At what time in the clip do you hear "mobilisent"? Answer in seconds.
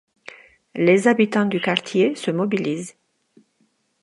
2.31-2.95